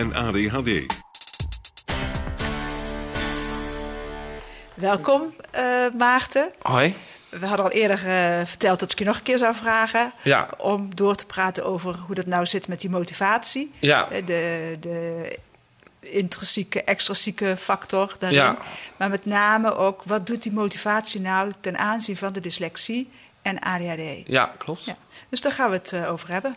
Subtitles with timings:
[0.00, 0.86] en ADHD.
[4.74, 5.62] Welkom, eh,
[5.98, 6.50] Maarten.
[6.62, 6.94] Hoi.
[7.28, 10.12] We hadden al eerder eh, verteld dat ik je nog een keer zou vragen.
[10.22, 10.48] Ja.
[10.58, 13.72] Om door te praten over hoe dat nou zit met die motivatie.
[13.78, 14.08] Ja.
[14.10, 15.38] Eh, De, de
[16.00, 18.38] intrinsieke, extrinsieke factor daarin.
[18.38, 18.56] Ja.
[18.96, 23.10] Maar met name ook, wat doet die motivatie nou ten aanzien van de dyslexie
[23.42, 24.26] en ADHD?
[24.26, 24.84] Ja, klopt.
[24.84, 24.96] Ja.
[25.28, 26.56] Dus daar gaan we het eh, over hebben.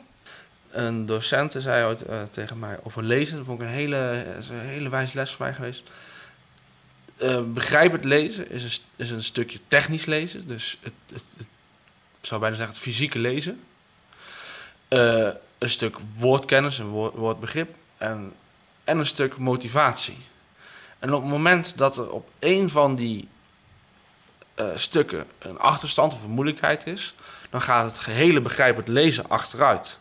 [0.73, 3.37] Een docent zei ooit eh, tegen mij over lezen.
[3.37, 5.83] Dat vond ik een hele, een hele wijze les voor mij geweest.
[7.17, 10.47] Eh, begrijpend lezen is een, is een stukje technisch lezen.
[10.47, 11.47] Dus het, het, het
[12.19, 13.63] ik zou bijna zeggen het fysieke lezen.
[14.87, 17.75] Eh, een stuk woordkennis, een woord, woordbegrip.
[17.97, 18.33] En,
[18.83, 20.17] en een stuk motivatie.
[20.99, 23.27] En op het moment dat er op één van die
[24.75, 27.13] stukken een achterstand of een moeilijkheid is,
[27.49, 29.99] dan gaat het gehele begrijpend lezen achteruit.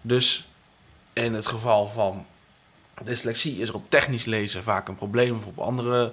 [0.00, 0.48] Dus
[1.12, 2.26] in het geval van
[3.02, 6.12] dyslexie is er op technisch lezen vaak een probleem, of op andere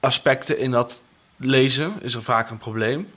[0.00, 1.02] aspecten in dat
[1.36, 3.12] lezen is er vaak een probleem.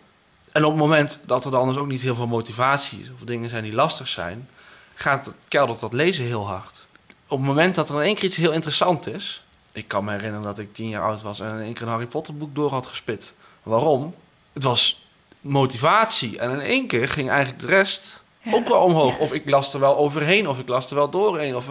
[0.52, 3.20] En op het moment dat er dan dus ook niet heel veel motivatie is, of
[3.20, 4.50] dingen zijn die lastig zijn,
[4.96, 6.86] gaat het, keldert dat lezen heel hard.
[7.28, 10.12] Op het moment dat er in één keer iets heel interessant is, ik kan me
[10.12, 12.56] herinneren dat ik tien jaar oud was en in één keer een Harry Potter boek
[12.56, 13.34] door had gespit.
[13.64, 14.16] Waarom?
[14.54, 15.08] Het was
[15.42, 16.40] motivatie.
[16.40, 18.22] En in één keer ging eigenlijk de rest.
[18.54, 19.18] Ook wel omhoog.
[19.18, 21.56] Of ik las er wel overheen, of ik las er wel doorheen.
[21.56, 21.68] Of...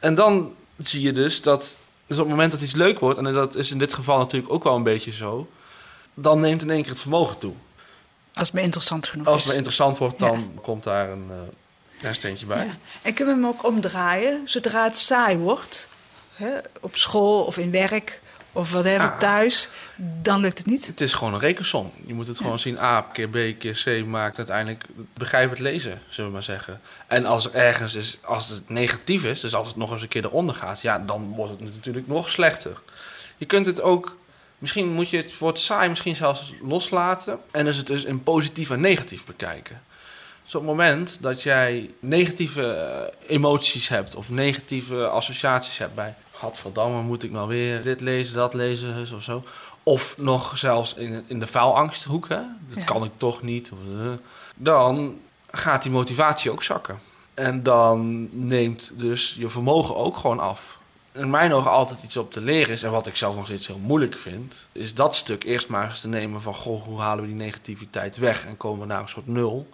[0.00, 1.78] En dan zie je dus dat...
[2.06, 4.52] Dus op het moment dat iets leuk wordt, en dat is in dit geval natuurlijk
[4.52, 5.48] ook wel een beetje zo...
[6.14, 7.52] dan neemt in één keer het vermogen toe.
[8.34, 10.28] Als het me interessant genoeg Als het maar interessant wordt, Ja.
[10.28, 11.36] dan komt daar een eh
[12.04, 12.66] hersteentje bij.
[12.66, 12.76] Ja.
[13.02, 15.88] En kunnen we hem ook omdraaien zodra het saai wordt?
[16.34, 18.20] Hè, op school of in werk
[18.54, 19.18] of whatever Ah.
[19.18, 19.68] thuis,
[20.22, 20.86] dan lukt het niet.
[20.86, 21.92] Het is gewoon een rekensom.
[22.06, 22.78] Je moet het gewoon zien.
[22.78, 24.84] A keer B keer C maakt uiteindelijk
[25.14, 26.80] begrijpend lezen, zullen we maar zeggen.
[27.06, 30.08] En als er ergens is, als het negatief is, dus als het nog eens een
[30.08, 32.80] keer eronder gaat, ja, dan wordt het natuurlijk nog slechter.
[33.36, 34.16] Je kunt het ook,
[34.58, 37.38] misschien moet je het woord saai misschien zelfs loslaten.
[37.50, 39.82] En dus het dus in positief en negatief bekijken.
[40.44, 46.14] Dus op het moment dat jij negatieve eh, emoties hebt of negatieve associaties hebt bij...
[46.44, 49.42] Gadverdamme, moet ik nou weer dit lezen, dat lezen of zo.
[49.82, 52.40] Of nog zelfs in, in de faalangsthoek, hè?
[52.68, 52.84] dat Ja.
[52.84, 53.70] kan ik toch niet.
[54.56, 55.18] Dan
[55.50, 56.98] gaat die motivatie ook zakken.
[57.34, 60.78] En dan neemt dus je vermogen ook gewoon af.
[61.12, 63.66] In mijn ogen altijd iets op te leren is, en wat ik zelf nog steeds
[63.66, 67.22] heel moeilijk vind, is dat stuk eerst maar eens te nemen van, goh, hoe halen
[67.22, 69.68] we die negativiteit weg en komen we naar een soort nul?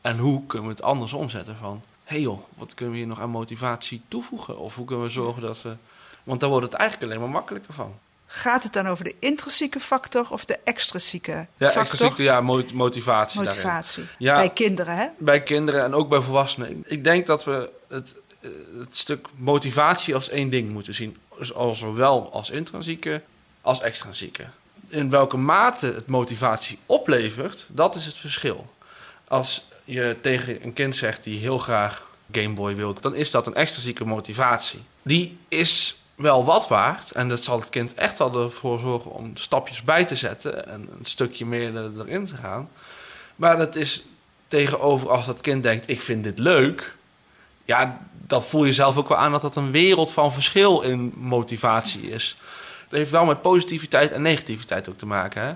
[0.00, 3.08] En hoe kunnen we het anders omzetten van, hé hey joh, wat kunnen we hier
[3.08, 4.58] nog aan motivatie toevoegen?
[4.58, 5.76] Of hoe kunnen we zorgen dat we,
[6.24, 7.98] want dan wordt het eigenlijk alleen maar makkelijker van.
[8.26, 11.80] Gaat het dan over de intrinsieke factor of de extrinsieke Ja, factor?
[11.80, 13.42] extra ziekte, ja, mo- motivatie.
[13.42, 13.62] daarin.
[13.62, 14.04] Motivatie.
[14.18, 14.34] Ja.
[14.34, 15.06] Bij kinderen, hè?
[15.18, 16.82] Bij kinderen en ook bij volwassenen.
[16.86, 21.16] Ik denk dat we het, eh, het stuk motivatie als één ding moeten zien.
[21.38, 23.22] Dus al zowel als intrinsieke
[23.60, 24.44] als extrinsieke.
[24.88, 28.72] In welke mate het motivatie oplevert, dat is het verschil.
[29.28, 33.46] Als je tegen een kind zegt die heel graag Game Boy wil, dan is dat
[33.46, 34.82] een extrinsieke motivatie.
[35.02, 39.36] Die is wel wat waard en dat zal het kind echt wel ervoor zorgen om
[39.36, 42.68] stapjes bij te zetten en een stukje meer er- erin te gaan.
[43.36, 44.04] Maar dat is
[44.48, 46.94] tegenover als dat kind denkt: ik vind dit leuk.
[47.64, 51.12] Ja, dan voel je zelf ook wel aan dat dat een wereld van verschil in
[51.16, 52.36] motivatie is.
[52.84, 55.42] Het heeft wel met positiviteit en negativiteit ook te maken.
[55.42, 55.54] Hè?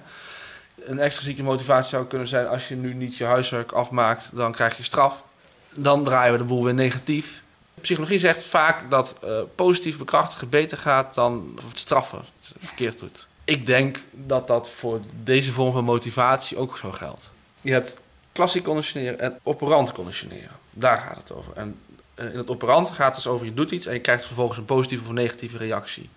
[0.84, 4.76] Een extra motivatie zou kunnen zijn: als je nu niet je huiswerk afmaakt, dan krijg
[4.76, 5.22] je straf.
[5.70, 7.42] Dan draaien we de boel weer negatief.
[7.80, 13.26] Psychologie zegt vaak dat eh, positief bekrachtigen beter gaat dan het straffen het verkeerd doet.
[13.44, 17.30] Ik denk dat dat voor deze vorm van motivatie ook zo geldt.
[17.62, 18.00] Je hebt
[18.32, 20.50] klassiek conditioneren en operant conditioneren.
[20.76, 21.52] Daar gaat het over.
[21.52, 21.78] En
[22.14, 24.58] eh, in het operant gaat het dus over je doet iets en je krijgt vervolgens
[24.58, 26.10] een positieve of negatieve reactie.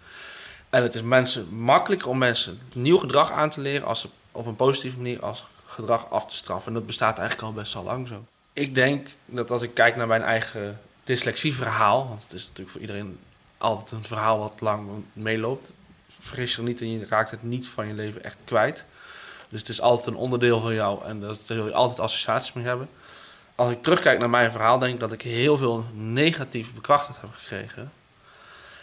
[0.69, 4.45] En het is mensen makkelijker om mensen nieuw gedrag aan te leren als ze op
[4.45, 6.67] een positieve manier als gedrag af te straffen.
[6.67, 8.25] En dat bestaat eigenlijk al best wel lang zo.
[8.53, 10.79] Ik denk dat als ik kijk naar mijn eigen
[11.11, 13.19] dyslexieverhaal, want het is natuurlijk voor iedereen
[13.57, 15.73] altijd een verhaal wat lang meeloopt.
[16.07, 18.85] Vergis je er niet en je raakt het niet van je leven echt kwijt.
[19.49, 22.65] Dus het is altijd een onderdeel van jou en daar zul je altijd associaties mee
[22.65, 22.89] hebben.
[23.55, 27.29] Als ik terugkijk naar mijn verhaal, denk ik dat ik heel veel negatief bekrachtigd heb
[27.33, 27.91] gekregen.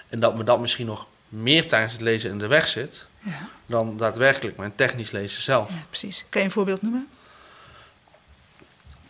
[0.09, 3.49] En dat me dat misschien nog meer tijdens het lezen in de weg zit Ja,
[3.67, 5.71] dan daadwerkelijk mijn technisch lezen zelf.
[5.71, 6.27] ja, precies.
[6.29, 7.09] Kan je een voorbeeld noemen?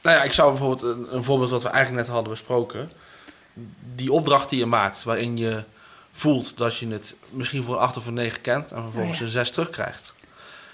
[0.02, 2.90] Nou ja, ik zou bijvoorbeeld een, een voorbeeld wat we eigenlijk net hadden besproken.
[3.94, 5.64] Die opdracht die je maakt, waarin je
[6.12, 9.18] voelt dat je het misschien voor een 8 of een 9 kent en vervolgens Oh
[9.18, 9.24] ja.
[9.24, 10.12] een 6 terugkrijgt.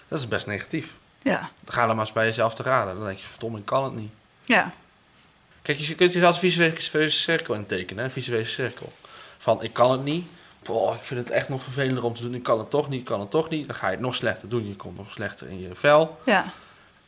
[0.09, 0.95] Dat is best negatief.
[1.23, 2.95] Ja, Dan ga dan maar eens bij jezelf te raden.
[2.97, 4.11] Dan denk je, verdomme, ik kan het niet.
[4.43, 4.73] ja,
[5.63, 8.93] Kijk, je kunt jezelf een visuele cirkel intekenen, een visuele cirkel.
[9.39, 10.27] Van, ik kan het niet.
[10.63, 12.35] Boah, ik vind het echt nog vervelender om te doen.
[12.35, 13.67] Ik kan het toch niet, ik kan het toch niet.
[13.67, 14.69] Dan ga je het nog slechter doen.
[14.69, 16.19] Je komt nog slechter in je vel.
[16.25, 16.45] ja.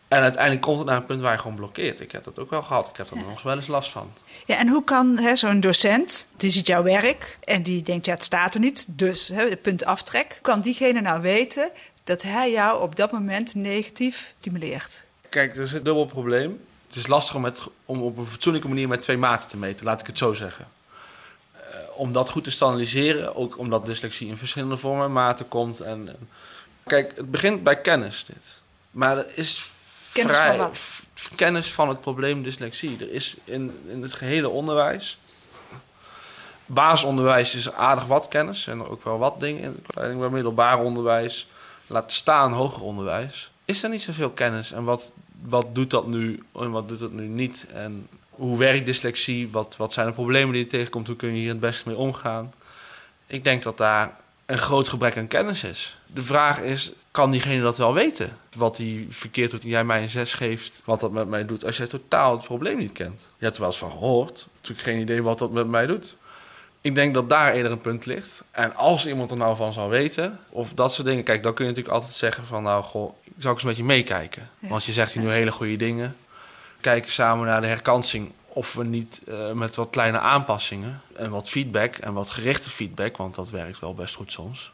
[0.08, 2.00] En uiteindelijk komt het naar een punt waar je gewoon blokkeert.
[2.00, 2.88] Ik heb dat ook wel gehad.
[2.88, 3.22] Ik heb er Ja.
[3.22, 4.12] nog wel eens last van.
[4.46, 8.12] Ja, en hoe kan hè, zo'n docent, die ziet jouw werk en die denkt, ja,
[8.12, 10.38] het staat er niet, dus hè, het punt aftrek.
[10.42, 11.70] Kan diegene nou weten
[12.04, 15.04] dat hij jou op dat moment negatief stimuleert?
[15.28, 16.60] Kijk, er is een dubbel probleem.
[16.86, 19.84] Het is lastig om, met, om op een fatsoenlijke manier met twee maten te meten,
[19.84, 20.66] laat ik het zo zeggen.
[21.52, 21.60] Eh,
[21.94, 25.80] om dat goed te standaardiseren, ook omdat dyslexie in verschillende vormen en maten komt.
[25.80, 26.28] En, en-
[26.86, 28.60] kijk, het begint bij kennis dit.
[28.90, 29.70] Maar er is
[30.16, 31.00] Kennis vrij, van wat?
[31.34, 32.96] kennis van het probleem dyslexie.
[33.00, 35.18] Er is in, in het gehele onderwijs...
[36.66, 39.84] Basisonderwijs is aardig wat kennis en ook wel wat dingen in.
[39.94, 41.46] Bij middelbaar onderwijs,
[41.86, 43.50] laat staan hoger onderwijs.
[43.64, 47.12] Is er niet zoveel kennis en wat, wat doet dat nu en wat doet dat
[47.12, 47.66] nu niet?
[47.72, 49.50] En hoe werkt dyslexie?
[49.50, 51.06] Wat, wat zijn de problemen die je tegenkomt?
[51.06, 52.52] Hoe kun je hier het beste mee omgaan?
[53.26, 54.16] Ik denk dat daar
[54.46, 55.95] een groot gebrek aan kennis is.
[56.06, 58.38] De vraag is, kan diegene dat wel weten?
[58.56, 61.64] Wat hij verkeerd doet en jij mij een 6 geeft, wat dat met mij doet,
[61.64, 63.28] als jij totaal het probleem niet kent.
[63.38, 66.16] Je hebt er wel eens van gehoord, natuurlijk geen idee wat dat met mij doet.
[66.80, 68.44] Ik denk dat daar eerder een punt ligt.
[68.50, 71.64] En als iemand er nou van zou weten, of dat soort dingen, kijk, dan kun
[71.64, 74.50] je natuurlijk altijd zeggen van, nou, goh, zou ik eens met je meekijken?
[74.58, 76.16] Want je zegt hier nu hele goede dingen.
[76.80, 81.48] Kijken samen naar de herkansing of we niet eh, met wat kleine aanpassingen en wat
[81.48, 84.72] feedback en wat gerichte feedback, want dat werkt wel best goed soms,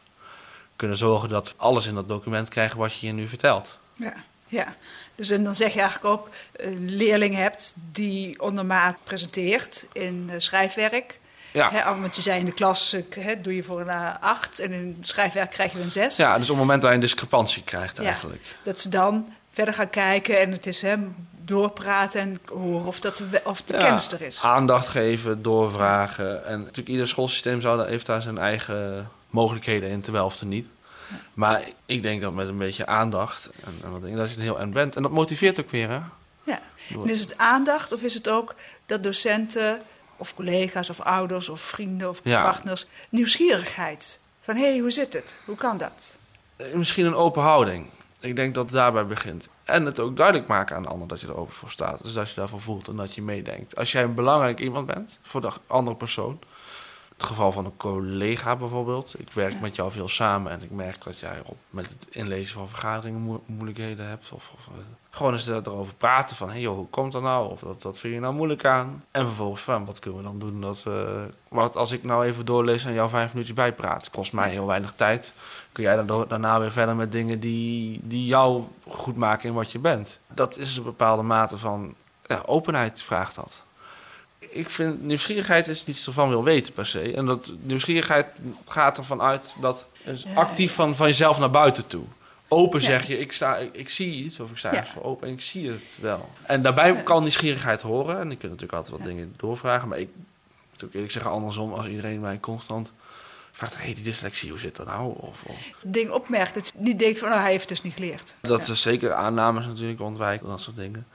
[0.83, 3.77] kunnen zorgen dat alles in dat document krijgen wat je hier nu vertelt.
[3.95, 4.13] Ja,
[4.47, 4.75] ja.
[5.15, 10.35] Dus en dan zeg je eigenlijk ook, een leerling hebt die ondermaat presenteert in eh,
[10.39, 11.19] schrijfwerk.
[11.51, 11.69] Ja.
[11.71, 14.71] Hè, want je zei in de klas, hè, doe je voor een eh, acht en
[14.71, 16.15] in schrijfwerk krijg je een zes.
[16.17, 18.03] ja, dus op het moment dat je een discrepantie krijgt Ja.
[18.03, 18.45] eigenlijk.
[18.63, 21.15] Dat ze dan verder gaan kijken en het is hem
[21.45, 24.41] doorpraten en horen of, dat de, of de Ja, kennis er is.
[24.41, 26.45] Aandacht geven, doorvragen.
[26.45, 30.45] En natuurlijk ieder schoolsysteem zou daar, heeft daar zijn eigen mogelijkheden in, terwijl of er
[30.45, 30.67] niet.
[31.33, 34.41] Maar ik denk dat met een beetje aandacht en, en wat dingen, dat je een
[34.41, 34.95] heel eind bent.
[34.95, 35.99] En dat motiveert ook weer, hè?
[36.43, 36.59] Ja.
[36.89, 39.81] En is het aandacht of is het ook dat docenten
[40.17, 42.41] of collega's of ouders of vrienden of Ja.
[42.41, 45.37] partners nieuwsgierigheid van hé, hey, hoe zit het?
[45.45, 46.17] Hoe kan dat?
[46.55, 47.85] Eh, Misschien een open houding.
[48.19, 49.47] Ik denk dat het daarbij begint.
[49.63, 52.03] En het ook duidelijk maken aan de ander dat je er open voor staat.
[52.03, 53.75] Dus dat je daarvan voelt en dat je meedenkt.
[53.75, 56.39] Als jij een belangrijk iemand bent voor de andere persoon.
[57.13, 59.15] Het geval van een collega bijvoorbeeld.
[59.19, 62.53] Ik werk met jou veel samen en ik merk dat jij op, met het inlezen
[62.53, 64.31] van vergaderingen moe- moeilijkheden hebt.
[64.31, 64.73] Of, eh,
[65.09, 67.51] gewoon eens er- erover praten van, hey joh, hoe komt dat nou?
[67.51, 69.03] Of wat, wat vind je nou moeilijk aan?
[69.11, 70.61] En vervolgens van, wat kunnen we dan doen?
[70.61, 74.09] Dat we, wat als ik nou even doorlees en jou vijf minuutjes bijpraat?
[74.09, 75.33] Kost mij heel weinig tijd.
[75.71, 79.71] Kun jij dan daarna weer verder met dingen die, die jou goed maken in wat
[79.71, 80.19] je bent?
[80.27, 81.93] Dat is een bepaalde mate van
[82.25, 83.63] ja, openheid vraagt dat
[84.53, 87.13] ik vind nieuwsgierigheid is iets ervan wil weten per se.
[87.15, 88.27] En dat nieuwsgierigheid
[88.67, 92.03] gaat ervan uit dat is actief van, van jezelf naar buiten toe.
[92.47, 92.85] Open Ja.
[92.85, 94.85] zeg je, ik, sta, ik, ik zie iets of ik sta Ja.
[94.85, 96.29] voor open en ik zie het wel.
[96.43, 98.19] En daarbij kan nieuwsgierigheid horen.
[98.19, 99.05] En ik kunt natuurlijk altijd wat Ja.
[99.13, 99.87] dingen doorvragen.
[99.87, 100.09] Maar ik
[100.65, 102.91] natuurlijk eerlijk zeggen andersom, als iedereen mij constant
[103.51, 103.77] vraagt...
[103.77, 105.13] hé, hey, die dyslexie, hoe zit dat nou?
[105.17, 108.35] Of, of- Ding opmerkt dat je niet denkt van oh, hij heeft dus niet geleerd.
[108.41, 111.07] dat is zeker aannames natuurlijk ontwijken, dat soort dingen.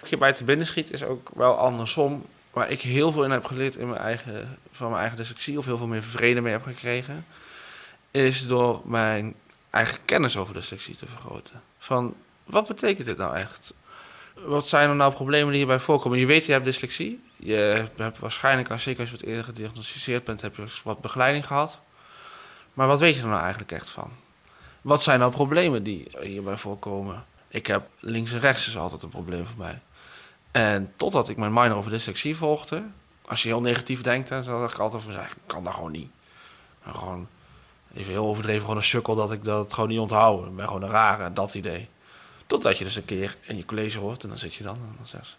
[0.00, 2.24] Wat je bij te binnen schiet is ook wel andersom.
[2.52, 5.64] Waar ik heel veel in heb geleerd in mijn eigen, van mijn eigen dyslexie, of
[5.64, 7.26] heel veel meer vrede mee heb gekregen,
[8.10, 9.34] is door mijn
[9.70, 11.62] eigen kennis over dyslexie te vergroten.
[11.78, 13.74] Van wat betekent dit nou echt?
[14.34, 16.18] Wat zijn er nou problemen die hierbij voorkomen?
[16.18, 17.22] Je weet, je hebt dyslexie.
[17.36, 21.46] Je hebt waarschijnlijk, als zeker als je wat eerder gediagnosticeerd bent, heb je wat begeleiding
[21.46, 21.78] gehad.
[22.74, 24.10] Maar wat weet je er nou eigenlijk echt van?
[24.80, 27.24] Wat zijn nou problemen die hierbij voorkomen?
[27.48, 29.80] Ik heb links en rechts is altijd een probleem voor mij.
[30.52, 32.82] En totdat ik mijn minor over dyslexie volgde,
[33.26, 36.10] Als je heel negatief denkt, dan zeg ik altijd van, ik kan dat gewoon niet.
[36.84, 37.28] En gewoon,
[37.94, 40.46] even heel overdreven, gewoon een sukkel dat ik dat gewoon niet onthoud.
[40.46, 41.88] Ik ben gewoon een rare, dat idee.
[42.46, 44.94] Totdat je dus een keer in je college hoort en dan zit je dan en
[44.96, 45.34] dan zeg je...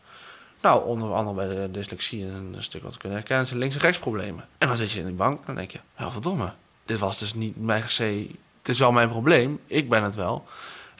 [0.61, 3.81] Nou, onder andere bij de dyslexie en een stuk wat kunnen herkennen, zijn links- en
[3.81, 4.47] rechtsproblemen.
[4.57, 6.53] En dan zit je in de bank en dan denk je, ja verdomme,
[6.85, 8.29] dit was dus niet mijn se...
[8.57, 10.45] Het is wel mijn probleem, ik ben het wel.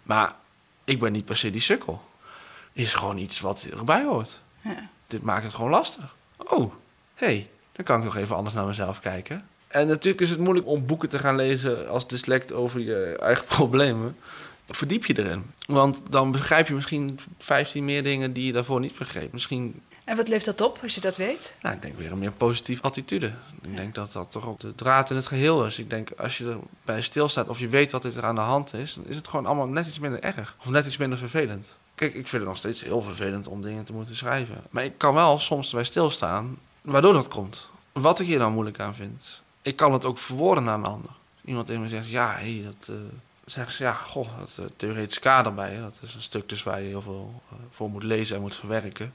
[0.04, 0.36] Maar
[0.84, 2.02] ik ben niet per se die sukkel.
[2.74, 4.42] Is gewoon iets wat erbij hoort.
[4.62, 4.90] Ja.
[5.08, 6.16] Dit maakt het gewoon lastig.
[6.38, 6.74] Oh,
[7.16, 9.48] hé, hey, dan kan ik nog even anders naar mezelf kijken.
[9.68, 13.46] En natuurlijk is het moeilijk om boeken te gaan lezen als dyslect over je eigen
[13.58, 14.18] problemen.
[14.66, 15.52] Verdiep je erin.
[15.66, 19.32] Want dan begrijp je misschien 15 meer dingen die je daarvoor niet begreep.
[19.34, 21.56] Misschien, En wat levert dat op als je dat weet?
[21.62, 23.32] nou, ik denk weer een meer positieve attitude.
[23.62, 25.80] Ik denk dat dat toch ook de draad in het geheel is.
[25.80, 28.94] Ik denk als je erbij stilstaat of je weet wat er aan de hand is,
[28.94, 30.56] dan is het gewoon allemaal net iets minder erg.
[30.60, 31.76] Of net iets minder vervelend.
[32.04, 34.64] Kijk, ik vind het nog steeds heel vervelend om dingen te moeten schrijven.
[34.70, 37.70] Maar ik kan wel soms erbij stilstaan waardoor dat komt.
[37.92, 39.42] Wat ik hier nou moeilijk aan vind.
[39.62, 41.12] Ik kan het ook verwoorden naar een ander.
[41.46, 42.88] Iemand tegen me zegt, ja, hé, dat...
[42.90, 42.96] eh
[43.46, 45.80] zeggen ze, ja, goh, dat uh, theoretisch kader bij.
[45.80, 48.56] Dat is een stuk dus waar je heel veel uh, voor moet lezen en moet
[48.56, 49.14] verwerken.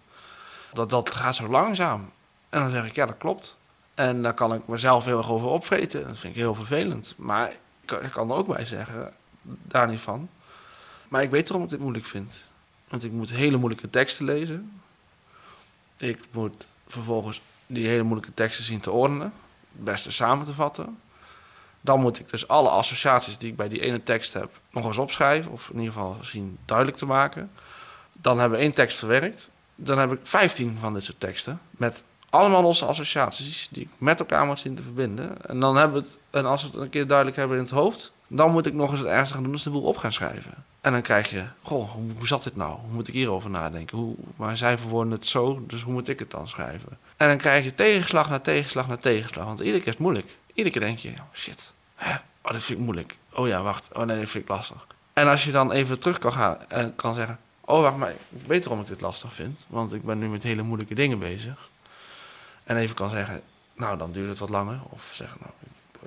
[0.72, 2.10] Dat, dat gaat zo langzaam.
[2.48, 3.56] En dan zeg ik, ja, dat klopt.
[3.94, 6.06] En daar kan ik mezelf heel erg over opvreten.
[6.06, 7.14] Dat vind ik heel vervelend.
[7.16, 7.50] Maar
[7.82, 10.28] ik, ik kan er ook bij zeggen, daar niet van.
[11.08, 12.46] Maar ik weet waarom ik dit moeilijk vind.
[12.88, 14.80] Want ik moet hele moeilijke teksten lezen.
[15.96, 19.32] Ik moet vervolgens die hele moeilijke teksten zien te ordenen.
[19.72, 20.98] Het beste samen te vatten.
[21.80, 24.98] Dan moet ik dus alle associaties die ik bij die ene tekst heb nog eens
[24.98, 25.52] opschrijven.
[25.52, 27.50] Of in ieder geval zien duidelijk te maken.
[28.20, 29.50] Dan hebben we één tekst verwerkt.
[29.74, 31.60] Dan heb ik 15 van dit soort teksten.
[31.70, 35.46] Met allemaal losse associaties die ik met elkaar moet zien te verbinden.
[35.46, 37.72] En dan hebben we het, en als we het een keer duidelijk hebben in het
[37.72, 38.12] hoofd.
[38.28, 40.54] Dan moet ik nog eens het ernstige gaan doen, dus de boel op gaan schrijven.
[40.80, 42.78] En dan krijg je, goh, hoe, zat dit nou?
[42.78, 43.98] Hoe moet ik hierover nadenken?
[43.98, 46.98] Hoe, maar zij verwoorden het zo, dus hoe moet ik het dan schrijven?
[47.16, 49.44] En dan krijg je tegenslag na tegenslag na tegenslag.
[49.44, 50.36] Want iedere keer is het moeilijk.
[50.46, 52.14] Iedere keer denk je, oh shit, hè?
[52.42, 53.16] oh dit vind ik moeilijk.
[53.32, 54.86] Oh ja, wacht, oh nee, dit vind ik lastig.
[55.12, 58.16] En als je dan even terug kan gaan en kan zeggen, oh wacht, maar ik
[58.46, 59.64] weet waarom ik dit lastig vind.
[59.66, 61.68] Want ik ben nu met hele moeilijke dingen bezig.
[62.64, 63.42] En even kan zeggen,
[63.74, 64.78] nou dan duurt het wat langer.
[64.88, 65.52] Of zeggen, nou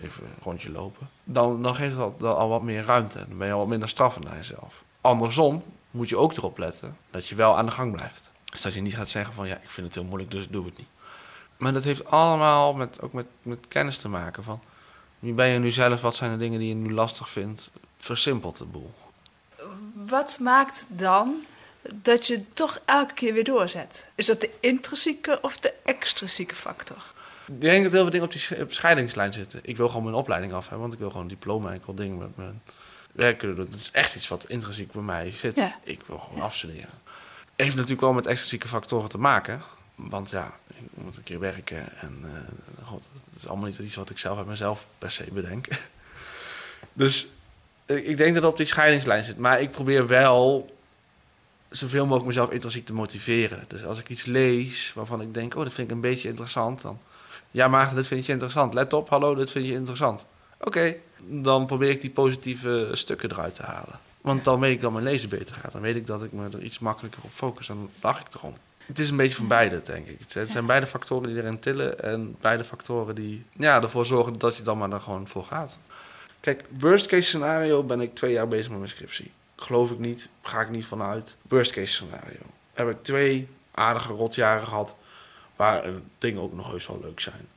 [0.02, 1.10] even een rondje lopen.
[1.24, 3.26] Dan, dan geeft het al, al wat meer ruimte.
[3.28, 4.84] Dan ben je al wat minder straffen naar jezelf.
[5.02, 8.30] Andersom moet je ook erop letten dat je wel aan de gang blijft.
[8.44, 10.66] Dus dat je niet gaat zeggen van ja, ik vind het heel moeilijk, dus doe
[10.66, 10.88] het niet.
[11.58, 14.60] Maar dat heeft allemaal met, ook met, met kennis te maken van
[15.20, 17.72] wie ben je nu zelf, wat zijn de dingen die je nu lastig vindt.
[17.98, 18.94] Versimpelt de boel.
[19.94, 21.44] Wat maakt dan
[21.94, 24.10] dat je toch elke keer weer doorzet?
[24.16, 27.11] Is dat de intrinsieke of de extrinsieke factor?
[27.54, 29.60] Ik denk dat heel veel dingen op die scheidingslijn zitten.
[29.64, 31.86] Ik wil gewoon mijn opleiding af hebben, want ik wil gewoon een diploma en ik
[31.86, 32.62] wil dingen met mijn
[33.12, 33.66] werk kunnen doen.
[33.66, 35.56] Dat is echt iets wat intrinsiek bij mij zit.
[35.56, 35.80] Ja.
[35.84, 36.90] Ik wil gewoon afstuderen.
[37.56, 39.62] Heeft natuurlijk wel met extrinsieke factoren te maken.
[39.96, 43.96] Want ja, ik moet een keer werken en uh, god, het is allemaal niet iets
[43.96, 45.68] wat ik zelf uit mezelf per se bedenk.
[46.94, 47.28] dus
[47.86, 49.38] ik denk dat het op die scheidingslijn zit.
[49.38, 50.76] Maar ik probeer wel
[51.70, 53.66] zoveel mogelijk mezelf intrinsiek te motiveren.
[53.68, 56.82] Dus als ik iets lees waarvan ik denk, oh, dat vind ik een beetje interessant,
[56.82, 57.00] dan
[57.52, 58.74] ja, maar dit vind je interessant.
[58.74, 60.26] Let op, hallo, dit vind je interessant.
[60.58, 64.00] Oké, okay, dan probeer ik die positieve stukken eruit te halen.
[64.22, 65.72] Want dan weet ik dat mijn lezen beter gaat.
[65.72, 67.68] Dan weet ik dat ik me er iets makkelijker op focus.
[67.68, 68.54] Dan lach ik erom.
[68.86, 70.20] Het is een beetje van beide, denk ik.
[70.34, 72.00] Het zijn beide factoren die erin tillen.
[72.00, 75.78] En beide factoren die ja, ervoor zorgen dat je dan maar er gewoon voor gaat.
[76.40, 79.32] Kijk, worst case scenario ben ik twee jaar bezig met mijn scriptie.
[79.56, 81.36] Geloof ik niet, ga ik niet vanuit.
[81.48, 82.40] Worst case scenario.
[82.74, 84.96] Heb ik twee aardige rotjaren gehad
[85.62, 85.84] waar
[86.18, 87.48] dingen ook nog heus wel leuk zijn.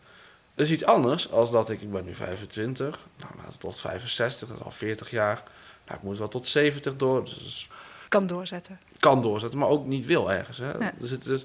[0.54, 4.48] Dat is iets anders als dat ik, ik ben nu 25, nou laten tot 65,
[4.48, 5.42] dat is al 40 jaar.
[5.86, 7.24] Nou, ik moet wel tot 70 door.
[7.24, 7.68] Dus
[8.08, 8.80] kan doorzetten.
[8.98, 10.58] Kan doorzetten, maar ook niet wil ergens.
[10.58, 10.72] Hè?
[10.72, 10.92] Ja.
[10.98, 11.44] Dus het is...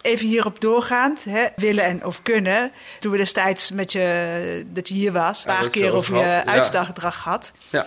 [0.00, 2.72] Even hierop doorgaand, hè, willen en of kunnen.
[3.00, 7.10] Toen we destijds met je, dat je hier was, een paar keer over je ja.
[7.10, 7.52] had.
[7.70, 7.86] Ja.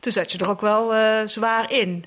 [0.00, 2.04] Toen zat je er ook wel uh, zwaar in.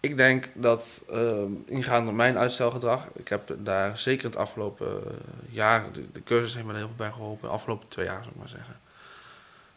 [0.00, 5.12] Ik denk dat uh, ingaand op mijn uitstelgedrag, ik heb daar zeker het afgelopen uh,
[5.50, 8.18] jaar, de, de, cursus heeft me er heel veel bij geholpen, de afgelopen twee jaar
[8.18, 8.80] zou ik maar zeggen,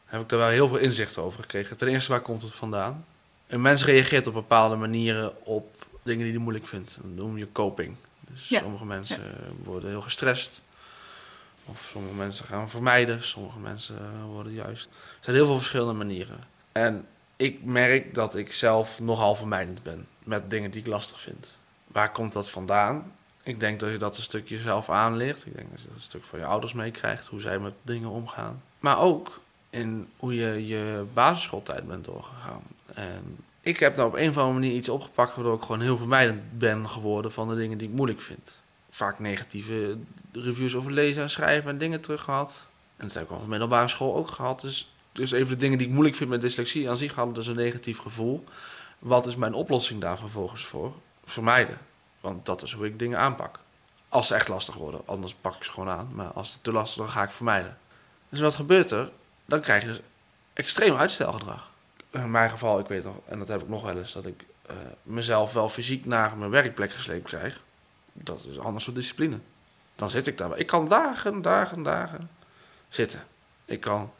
[0.05, 1.77] heb ik daar wel heel veel inzicht over gekregen.
[1.77, 3.05] Ten eerste, waar komt het vandaan?
[3.47, 6.97] Een mens reageert op bepaalde manieren op dingen die hij moeilijk vindt.
[7.01, 7.95] Dat noem je coping.
[8.19, 8.59] Dus ja.
[8.59, 9.63] sommige mensen ja.
[9.63, 10.61] worden heel gestrest.
[11.65, 13.23] Of sommige mensen gaan vermijden.
[13.23, 14.85] Sommige mensen worden juist.
[14.85, 16.37] Er zijn heel veel verschillende manieren.
[16.71, 21.57] En ik merk dat ik zelf nogal vermijdend ben met dingen die ik lastig vind.
[21.87, 23.13] Waar komt dat vandaan?
[23.43, 25.45] Ik denk dat je dat een stukje zelf aanleert.
[25.45, 28.09] Ik denk dat je dat een stuk van je ouders meekrijgt, hoe zij met dingen
[28.09, 28.61] omgaan.
[28.79, 32.61] Maar ook in hoe je je basisschooltijd bent doorgegaan.
[32.93, 35.97] En ik heb nou op een of andere manier iets opgepakt waardoor ik gewoon heel
[35.97, 38.61] vermijdend ben geworden van de dingen die ik moeilijk vind.
[38.89, 39.97] vaak negatieve
[40.31, 42.65] reviews over lezen en schrijven en dingen terug gehad.
[42.95, 44.61] En dat heb ik op de middelbare school ook gehad.
[44.61, 47.47] Dus, dus even de dingen die ik moeilijk vind met dyslexie aan zich hadden dus
[47.47, 48.43] een negatief gevoel.
[49.03, 50.93] Wat is mijn oplossing daar vervolgens voor?
[51.25, 51.77] Vermijden.
[52.19, 53.59] Want dat is hoe ik dingen aanpak.
[54.07, 56.09] Als ze echt lastig worden, anders pak ik ze gewoon aan.
[56.13, 57.77] Maar als het te lastig dan ga ik vermijden.
[58.29, 59.11] Dus wat gebeurt er?
[59.45, 60.01] Dan krijg je dus
[60.53, 61.71] extreem uitstelgedrag.
[62.09, 64.45] In mijn geval, ik weet nog, en dat heb ik nog wel eens, dat ik
[64.69, 67.63] uh, mezelf wel fysiek naar mijn werkplek gesleept krijg.
[68.13, 69.39] Dat is anders soort discipline.
[69.95, 70.57] Dan zit ik daar.
[70.57, 72.29] Ik kan dagen, dagen, dagen
[72.89, 73.23] zitten.
[73.65, 74.11] Ik kan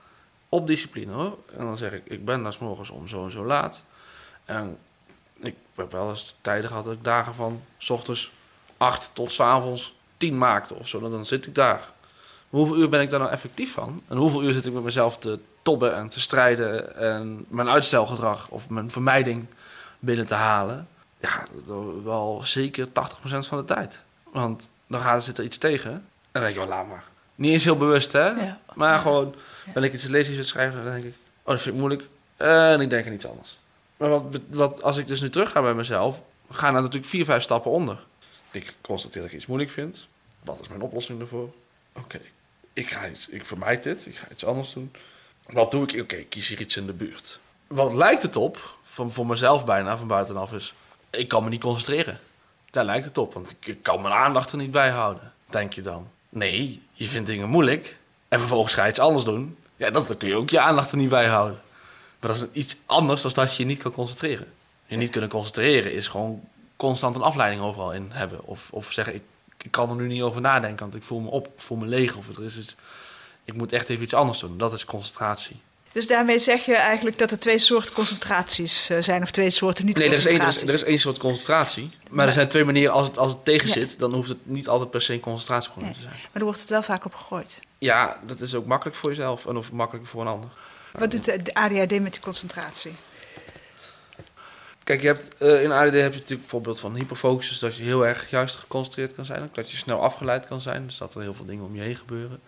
[0.49, 1.37] op discipline hoor.
[1.57, 3.83] En dan zeg ik, ik ben daar morgens om zo en zo laat.
[4.45, 4.77] En
[5.39, 8.31] ik heb wel eens tijden gehad dat ik dagen van s ochtends
[8.77, 11.05] 8 tot s avonds 10 maakte of zo.
[11.05, 11.81] En dan zit ik daar.
[12.49, 14.01] hoeveel uur ben ik daar nou effectief van?
[14.07, 18.49] En hoeveel uur zit ik met mezelf te tobben en te strijden en mijn uitstelgedrag
[18.49, 19.45] of mijn vermijding
[19.99, 20.87] binnen te halen?
[21.19, 21.45] Ja,
[22.03, 24.03] wel zeker 80% van de tijd.
[24.31, 25.91] Want dan gaat, zit er iets tegen.
[25.91, 27.03] En dan denk je, oh, laat maar.
[27.35, 28.27] Niet eens heel bewust, hè?
[28.29, 28.59] Ja.
[28.73, 29.35] Maar gewoon,
[29.73, 32.09] ben ik iets lezen, iets schrijven, dan denk ik, oh, dat vind ik moeilijk.
[32.37, 33.57] En ik denk aan iets anders.
[34.03, 37.25] Maar wat, wat, als ik dus nu terug ga bij mezelf, gaan er natuurlijk vier,
[37.25, 38.05] vijf stappen onder.
[38.51, 40.07] Ik constateer dat ik iets moeilijk vind.
[40.43, 41.53] Wat is mijn oplossing daarvoor?
[41.93, 42.21] Oké,
[42.73, 44.91] ik, ga iets, ik vermijd dit, ik ga iets anders doen.
[45.45, 46.01] Wat doe ik?
[46.01, 47.39] Oké, ik kies hier iets in de buurt.
[47.67, 50.73] Wat lijkt het op, van, voor mezelf bijna, van buitenaf, is...
[51.09, 52.19] Ik kan me niet concentreren.
[52.71, 55.33] Daar lijkt het op, want ik, kan mijn aandacht er niet bij houden.
[55.49, 56.07] Denk je dan?
[56.29, 59.57] Nee, je vindt dingen moeilijk en vervolgens ga je iets anders doen.
[59.75, 61.61] Ja, dan kun je ook je aandacht er niet bij houden.
[62.23, 64.47] Maar dat is iets anders dan dat je je niet kan concentreren.
[64.85, 66.41] Je niet kunnen concentreren is gewoon
[66.75, 68.45] constant een afleiding overal in hebben.
[68.45, 69.21] Of, of zeggen, ik,
[69.61, 71.85] ik kan er nu niet over nadenken, want ik voel me op, ik voel me
[71.85, 72.15] leeg.
[72.15, 72.75] Of er is iets,
[73.43, 74.57] ik moet echt even iets anders doen.
[74.57, 75.59] Dat is concentratie.
[75.91, 79.85] Dus daarmee zeg je eigenlijk dat er twee soorten concentraties eh, zijn, of twee soorten
[79.85, 81.89] niet Nee, er is, één, er, is, er is één soort concentratie.
[82.09, 82.93] Maar, er zijn twee manieren.
[82.93, 85.93] Als het, als het tegen zit, dan hoeft het niet altijd per se een concentratieprobleem
[85.93, 86.13] te zijn.
[86.13, 87.61] Maar dan wordt het wel vaak op gegooid.
[87.77, 90.49] Ja, dat is ook makkelijk voor jezelf en of makkelijk voor een ander.
[90.99, 92.91] Wat doet de ADHD met die concentratie?
[94.83, 97.83] Kijk, je hebt, uh, in ADD heb je natuurlijk bijvoorbeeld van hyperfocus, dus dat je
[97.83, 99.49] heel erg juist geconcentreerd kan zijn.
[99.53, 101.95] Dat je snel afgeleid kan zijn, dus dat er heel veel dingen om je heen
[101.95, 102.39] gebeuren.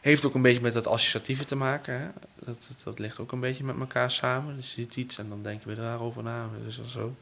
[0.00, 2.00] Heeft ook een beetje met dat associatieve te maken.
[2.00, 2.08] Hè?
[2.44, 4.56] Dat, dat, ligt ook een beetje met elkaar samen.
[4.56, 6.48] Dus je ziet iets en dan denken we daarover na.
[6.64, 7.16] Dus zo.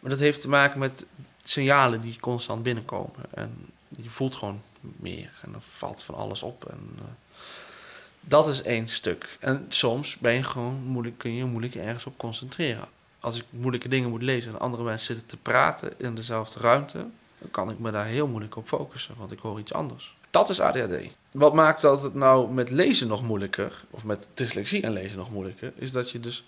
[0.00, 1.06] Maar dat heeft te maken met
[1.44, 3.22] signalen die constant binnenkomen.
[3.30, 5.30] En je voelt gewoon meer.
[5.42, 6.64] En dan valt van alles op.
[6.70, 7.02] En, uh,
[8.28, 9.36] dat is één stuk.
[9.40, 12.88] En soms ben je gewoon moeilijk, kun je moeilijk ergens op concentreren.
[13.20, 16.98] Als ik moeilijke dingen moet lezen en andere mensen zitten te praten in dezelfde ruimte,
[17.38, 20.16] dan kan ik me daar heel moeilijk op focussen, want ik hoor iets anders.
[20.30, 21.10] Dat is ADHD.
[21.30, 25.30] Wat maakt dat het nou met lezen nog moeilijker, of met dyslexie en lezen nog
[25.30, 26.44] moeilijker, is dat je dus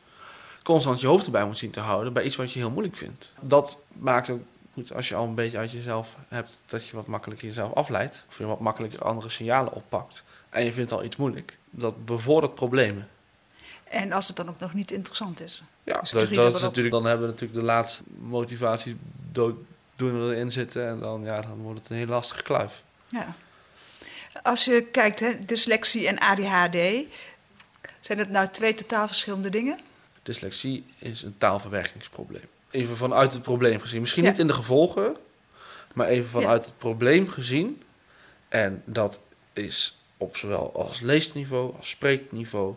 [0.63, 3.33] constant je hoofd erbij moet zien te houden bij iets wat je heel moeilijk vindt.
[3.41, 4.41] Dat maakt ook
[4.75, 8.25] goed als je al een beetje uit jezelf hebt, dat je wat makkelijker jezelf afleidt,
[8.29, 10.25] of je wat makkelijker andere signalen oppakt.
[10.51, 11.58] En je vindt al iets moeilijk.
[11.71, 13.09] Dat bevordert problemen.
[13.85, 15.63] En als het dan ook nog niet interessant is.
[15.85, 18.97] Ja, dat, dat is natuurlijk, dan hebben we natuurlijk de laatste motivatie
[19.33, 19.57] dood,
[19.97, 20.89] doen we erin zitten.
[20.89, 22.83] En dan, ja, dan wordt het een heel lastige kluif.
[23.09, 23.35] Ja.
[24.43, 27.07] Als je kijkt, hè, dyslexie en ADHD,
[28.01, 29.79] zijn het nou twee totaal verschillende dingen?
[30.23, 32.47] Dyslexie is een taalverwerkingsprobleem.
[32.71, 34.01] Even vanuit het probleem gezien.
[34.01, 35.17] Misschien niet in de gevolgen,
[35.95, 37.83] maar even vanuit het probleem gezien.
[38.49, 39.21] En dat
[39.53, 42.75] is op zowel als leesniveau als spreekniveau.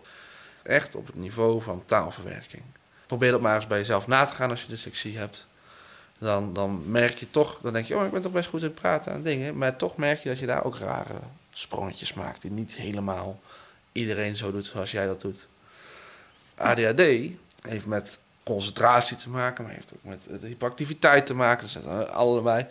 [0.63, 2.63] Echt op het niveau van taalverwerking.
[3.06, 5.47] Probeer dat maar eens bij jezelf na te gaan als je dyslexie hebt.
[6.17, 8.73] Dan, dan merk je toch, dan denk je, oh, ik ben toch best goed in
[8.73, 9.58] praten en dingen.
[9.58, 11.19] Maar toch merk je dat je daar ook rare
[11.54, 12.41] sprongetjes maakt.
[12.41, 13.39] Die niet helemaal
[13.91, 15.47] iedereen zo doet zoals jij dat doet.
[16.56, 17.01] ADHD
[17.62, 21.63] heeft met concentratie te maken, maar heeft ook met hyperactiviteit te maken.
[21.63, 22.65] Er zitten allebei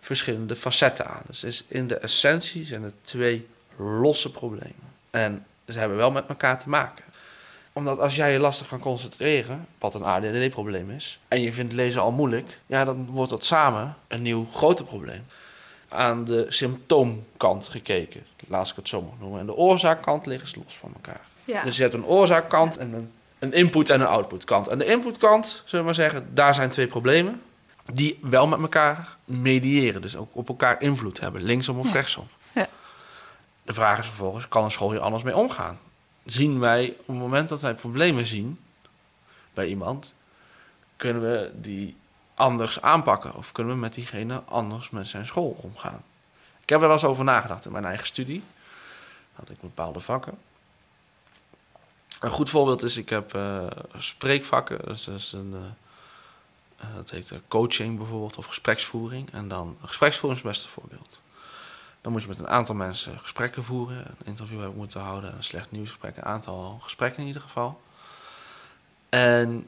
[0.00, 1.22] verschillende facetten aan.
[1.26, 4.92] Dus in de essentie zijn het twee losse problemen.
[5.10, 7.04] En ze hebben wel met elkaar te maken.
[7.72, 12.00] Omdat als jij je lastig kan concentreren, wat een ADHD-probleem is, en je vindt lezen
[12.00, 15.26] al moeilijk, ja, dan wordt dat samen een nieuw groter probleem.
[15.88, 19.40] Aan de symptoomkant gekeken, laat ik het zo maar noemen.
[19.40, 21.20] En de oorzaakkant liggen ze los van elkaar.
[21.44, 21.62] Ja.
[21.62, 24.68] Dus je hebt een oorzaakkant en een, een input- en een outputkant.
[24.68, 27.42] En de inputkant, zullen we maar zeggen, daar zijn twee problemen
[27.92, 30.02] die wel met elkaar mediëren.
[30.02, 32.26] Dus ook op elkaar invloed hebben, linksom of rechtsom.
[33.64, 35.78] De vraag is vervolgens, kan een school hier anders mee omgaan?
[36.24, 38.60] Zien wij, op het moment dat wij problemen zien
[39.54, 40.14] bij iemand,
[40.96, 41.96] kunnen we die
[42.34, 43.34] anders aanpakken?
[43.34, 46.02] Of kunnen we met diegene anders met zijn school omgaan?
[46.60, 48.42] Ik heb er wel eens over nagedacht in mijn eigen studie.
[49.32, 50.38] Had ik bepaalde vakken.
[52.20, 53.66] Een goed voorbeeld is, ik heb uh,
[53.98, 54.78] spreekvakken.
[54.84, 55.60] Dus dat is een, uh,
[56.84, 59.32] Eh, dat heet eh, coaching bijvoorbeeld of gespreksvoering.
[59.32, 61.20] En dan gespreksvoering is het beste voorbeeld.
[62.04, 63.96] Dan moet je met een aantal mensen gesprekken voeren.
[63.96, 67.80] Een interview hebben moeten houden, een slecht nieuwsgesprek, een aantal gesprekken in ieder geval.
[69.08, 69.66] En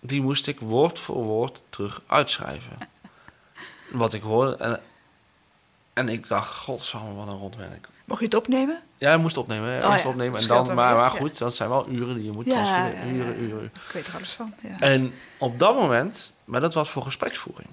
[0.00, 2.78] die moest ik woord voor woord terug uitschrijven.
[3.92, 4.56] Wat ik hoorde.
[4.56, 4.80] En,
[5.92, 7.88] en ik dacht, godsamme, wat een rotwerk.
[8.04, 8.82] Mocht je het opnemen?
[8.98, 9.84] Ja, je moest opnemen.
[9.84, 10.64] Oh ja, opnemen en dan.
[10.64, 11.18] dan Maar, maar ja.
[11.18, 12.88] goed, dat zijn wel uren die je moet Ja.
[12.88, 13.64] Uren, uren, uren.
[13.64, 14.54] Ik weet er alles van.
[14.62, 14.80] Ja.
[14.80, 17.68] En op dat moment, maar dat was voor gespreksvoering.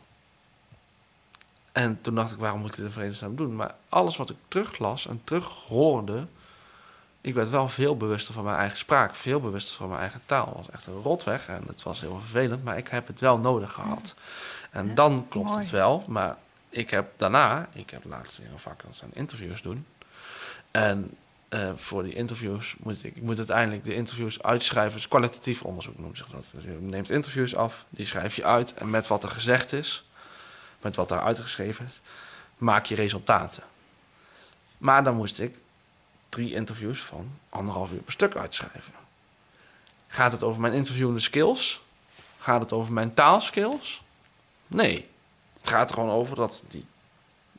[1.75, 3.55] En toen dacht ik, waarom moet ik dit in vredesnaam doen?
[3.55, 6.27] Maar alles wat ik teruglas en terughoorde,
[7.21, 10.45] ik werd wel veel bewuster van mijn eigen spraak, veel bewuster van mijn eigen taal.
[10.45, 13.38] Het was echt een rotweg en het was heel vervelend, maar ik heb het wel
[13.38, 14.13] nodig gehad.
[14.71, 15.59] En Ja, dan klopt mooi.
[15.61, 16.38] het wel, maar
[16.69, 19.85] ik heb daarna, ik heb laatst weer een vak dat zijn interviews doen.
[20.71, 21.17] En
[21.49, 24.93] eh, voor die interviews moet ik, ik moet uiteindelijk de interviews uitschrijven.
[24.93, 26.45] Dus kwalitatief onderzoek noemen zich dat.
[26.53, 28.73] Dus je neemt interviews af, die schrijf je uit.
[28.73, 30.04] En met wat er gezegd is,
[30.85, 32.01] met wat daar uitgeschreven is,
[32.57, 33.63] maak je resultaten.
[34.77, 35.59] Maar dan moest ik
[36.29, 38.93] drie interviews van anderhalf uur per stuk uitschrijven.
[40.07, 41.81] Gaat het over mijn interviewende skills?
[42.37, 44.01] Gaat het over mijn taalskills?
[44.67, 45.09] Nee.
[45.59, 46.85] Het gaat er gewoon over dat die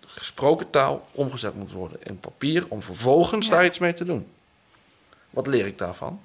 [0.06, 3.52] gesproken taal omgezet moet worden in papier om vervolgens Ja.
[3.52, 4.32] daar iets mee te doen.
[5.30, 6.20] Wat leer ik daarvan?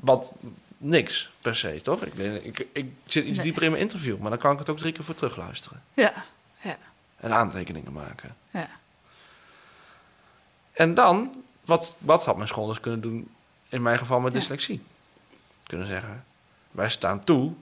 [0.00, 0.32] Wat
[0.78, 2.02] niks per se, toch?
[2.04, 3.44] Ik, leer- ik, ik zit iets Nee.
[3.46, 6.24] dieper in mijn interview, maar dan kan ik het ook drie keer voor terugluisteren Ja,
[6.60, 6.76] ja,
[7.16, 8.36] en aantekeningen maken.
[8.50, 8.68] ja.
[10.72, 13.30] En dan, wat, wat had mijn school dus kunnen doen,
[13.68, 14.38] in mijn geval met Ja.
[14.38, 14.82] dyslexie?
[15.62, 16.24] Kunnen zeggen,
[16.70, 17.52] wij staan toe,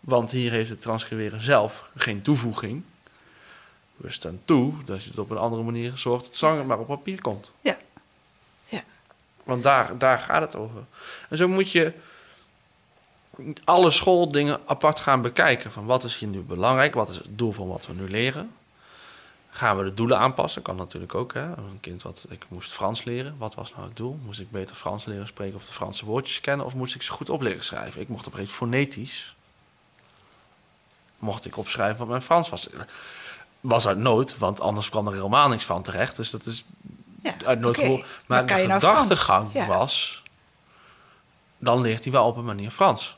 [0.00, 2.82] want hier heeft het transcriberen zelf geen toevoeging.
[3.96, 6.78] We staan toe dat je het op een andere manier zorgt dat het zanger maar
[6.78, 7.52] op papier komt.
[7.60, 7.76] Ja.
[8.64, 8.82] Ja.
[9.44, 10.84] Want daar, daar gaat het over.
[11.28, 11.92] En zo moet je
[13.64, 15.72] alle schooldingen apart gaan bekijken.
[15.72, 16.94] Van wat is hier nu belangrijk?
[16.94, 18.50] Wat is het doel van wat we nu leren?
[19.50, 20.62] Gaan we de doelen aanpassen?
[20.62, 21.34] Kan natuurlijk ook.
[21.34, 21.42] Hè?
[21.42, 23.34] Een kind wat ik moest Frans leren.
[23.38, 24.18] Wat was nou het doel?
[24.24, 26.66] Moest ik beter Frans leren spreken of de Franse woordjes kennen?
[26.66, 28.00] Of moest ik ze goed op leren schrijven?
[28.00, 29.34] Ik mocht op een fonetisch.
[31.18, 32.68] Mocht ik opschrijven wat mijn Frans was.
[33.60, 36.16] Was uit nood, want anders kwam er helemaal niks van terecht.
[36.16, 36.64] Dus dat is
[37.22, 37.34] ja.
[37.44, 37.76] uit nood
[38.26, 39.66] Maar, kan de nou gedachtegang Ja.
[39.66, 40.22] was...
[41.58, 43.15] dan leert hij wel op een manier Frans.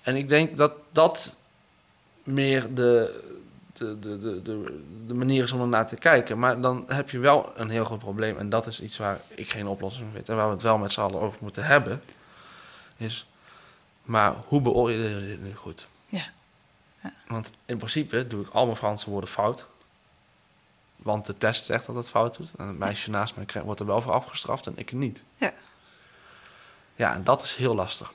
[0.00, 0.10] Ja.
[0.10, 1.36] En ik denk dat dat
[2.22, 3.22] meer de,
[3.72, 6.38] de, de, de, de, manier is om ernaar te kijken.
[6.38, 8.38] Maar dan heb je wel een heel groot probleem.
[8.38, 10.28] En dat is iets waar ik geen oplossing voor weet.
[10.28, 12.02] En waar we het wel met z'n allen over moeten hebben.
[12.96, 13.26] Is,
[14.02, 15.88] maar hoe beoordeel je dit nu goed?
[16.06, 16.24] Ja.
[17.26, 19.66] Want in principe doe ik al mijn Franse woorden fout.
[20.96, 22.50] Want de test zegt dat het fout doet.
[22.58, 25.22] En het meisje naast mij wordt er wel voor afgestraft en ik niet.
[25.36, 25.52] Ja.
[26.94, 28.12] Ja, en dat is heel lastig.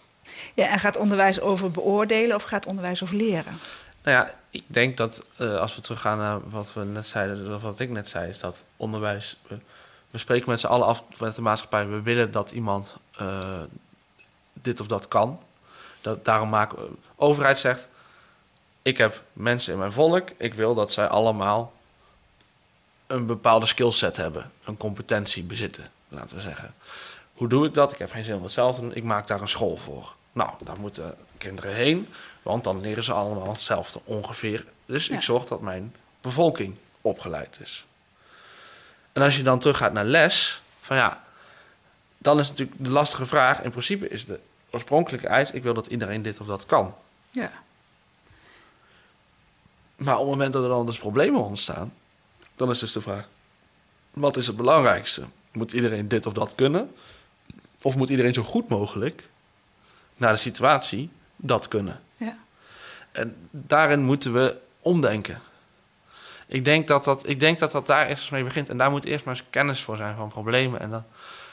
[0.54, 3.58] Ja, en gaat onderwijs over beoordelen of gaat onderwijs over leren?
[4.04, 7.62] Nou ja, ik denk dat eh, als we teruggaan naar wat we net zeiden, of
[7.62, 9.38] wat ik net zei, is dat onderwijs.
[10.12, 11.88] We, spreken met z'n allen af met de maatschappij.
[11.88, 13.62] We willen dat iemand eh,
[14.54, 15.40] dit of dat kan.
[16.02, 16.90] Dat, daarom maken we.
[17.16, 17.88] Overheid zegt:
[18.82, 20.30] Ik heb mensen in mijn volk.
[20.38, 21.74] Ik wil dat zij allemaal
[23.08, 26.74] een bepaalde skillset hebben, een competentie bezitten, laten we zeggen.
[27.36, 27.92] Hoe doe ik dat?
[27.92, 28.96] Ik heb geen zin om het zelf te doen.
[28.96, 30.16] Ik maak daar een school voor.
[30.32, 32.08] Nou, daar moeten kinderen heen,
[32.42, 34.66] want dan leren ze allemaal hetzelfde ongeveer.
[34.86, 35.16] Dus Ja.
[35.16, 37.86] ik zorg dat mijn bevolking opgeleid is.
[39.14, 41.24] En als je dan teruggaat naar les, van ja,
[42.18, 43.62] dan is natuurlijk de lastige vraag.
[43.62, 46.96] In principe is de oorspronkelijke eis: ik wil dat iedereen dit of dat kan.
[47.32, 47.52] Ja.
[49.96, 51.94] Maar op het moment dat er dan dus problemen ontstaan,
[52.56, 53.28] dan is dus de vraag:
[54.12, 55.24] wat is het belangrijkste?
[55.52, 56.96] Moet iedereen dit of dat kunnen?
[57.86, 59.30] Of moet iedereen zo goed mogelijk
[60.18, 62.02] naar de situatie dat kunnen?
[62.18, 62.38] Ja.
[63.12, 65.42] En daarin moeten we omdenken.
[66.48, 68.70] Ik denk dat dat, ik denk dat, dat daar eerst mee begint.
[68.70, 70.80] En daar moet eerst maar eens kennis voor zijn van problemen.
[70.80, 71.04] En dan,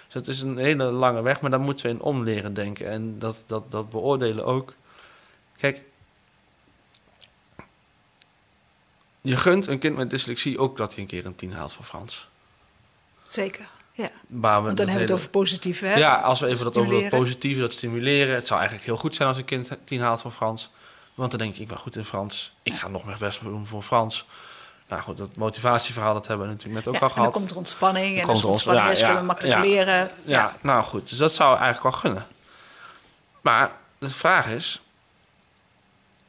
[0.04, 2.86] dus het is een hele lange weg, maar daar moeten we in om leren denken.
[2.88, 4.74] En dat, dat, dat beoordelen ook.
[5.56, 5.82] Kijk,
[9.20, 11.84] je gunt een kind met dyslexie ook dat hij een keer een tien haalt van
[11.84, 12.28] Frans.
[13.26, 13.68] Zeker.
[13.92, 14.10] Ja.
[14.26, 15.94] Maar Want dan hebben we het over positieve, hè?
[15.94, 18.34] ja, als we even dat over dat positieve, dat stimuleren.
[18.34, 20.70] Het zou eigenlijk heel goed zijn als een kind tien haalt van Frans.
[21.14, 22.52] Want dan denk ik ben goed in Frans.
[22.62, 24.24] Ik ga nog meer best doen voor Frans.
[24.88, 27.38] Nou goed, dat motivatieverhaal, dat hebben we natuurlijk net ook Ja, al en dan gehad.
[27.40, 28.18] komt er ontspanning.
[28.18, 29.70] En komt er ontspanning is, ja, kunnen we ja, makkelijk ja.
[29.70, 30.10] leren.
[30.24, 32.26] Ja, nou goed, dus dat zou eigenlijk wel gunnen.
[33.40, 34.80] Maar de vraag is,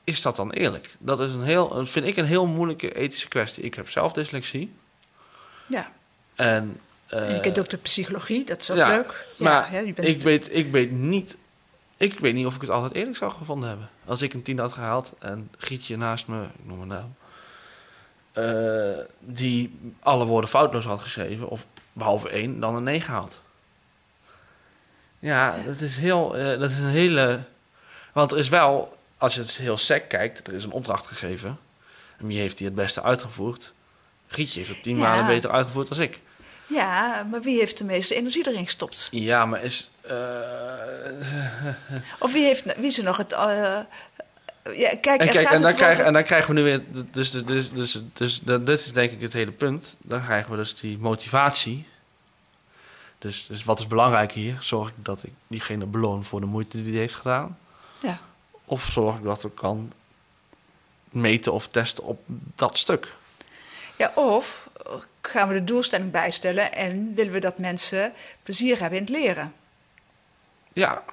[0.03, 0.95] is dat dan eerlijk?
[0.99, 3.63] Dat is een heel, dat vind ik een heel moeilijke ethische kwestie.
[3.63, 4.73] Ik heb zelf dyslexie.
[5.67, 5.91] ja.
[6.35, 6.79] En
[7.19, 9.25] je eh, kent ook de psychologie, dat is ook ja, leuk.
[9.37, 11.37] Maar ja, je bent ik, weet, ik weet niet.
[11.97, 13.89] Ik weet niet of ik het altijd eerlijk zou gevonden hebben.
[14.05, 17.03] Als ik een 10 had gehaald en Gietje naast me, ik noem het nou,
[18.33, 23.41] eh, die alle woorden foutloos had geschreven, of behalve één, dan een 9 haalt.
[25.19, 27.39] Ja, dat is heel, eh, dat is een hele.
[28.13, 31.59] Want er is wel, als je het heel sec kijkt, er is een opdracht gegeven.
[32.17, 33.73] En wie heeft die het beste uitgevoerd?
[34.27, 36.19] Gietje heeft het tien malen beter uitgevoerd dan ik.
[36.73, 39.07] Ja, maar wie heeft de meeste energie erin gestopt?
[39.11, 39.89] Ja, maar is.
[40.01, 40.15] eh,
[42.19, 43.31] Of wie, heeft, wie is er nog het...
[43.31, 43.79] eh,
[44.75, 46.81] ja, kijk, En, kijk, en, dan over- en dan krijgen we nu weer.
[47.11, 49.97] Dus, dus, dus, dus, dus dat, dit is denk ik het hele punt.
[50.01, 51.87] Dan krijgen we dus die motivatie.
[53.19, 54.57] Dus, dus wat is belangrijk hier?
[54.59, 57.57] Zorg ik dat ik diegene beloon voor de moeite die hij heeft gedaan?
[58.01, 58.19] Ja.
[58.65, 59.93] Of zorg ik dat ik kan
[61.09, 62.23] meten of testen op
[62.55, 63.11] dat stuk?
[63.97, 64.62] Ja, of
[65.27, 69.53] gaan we de doelstelling bijstellen en willen we dat mensen plezier hebben in het leren?
[70.73, 71.03] Ja,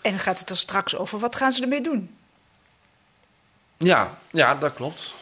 [0.00, 2.16] En dan gaat het er straks over, wat gaan ze ermee doen?
[3.76, 5.14] ja, ja dat klopt.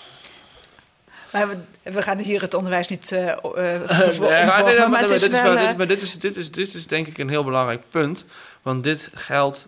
[1.32, 4.46] Maar we, we gaan hier het onderwijs niet vervolgen,
[5.76, 8.24] maar dit is- dit is- dit is denk ik een heel belangrijk punt.
[8.62, 9.66] Want dit geldt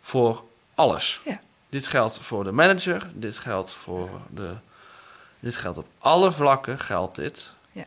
[0.00, 1.20] voor alles.
[1.24, 1.40] Ja.
[1.68, 4.54] Dit geldt voor de manager, dit geldt voor de.
[5.40, 7.52] Dit geldt op alle vlakken geldt dit.
[7.72, 7.84] Ja.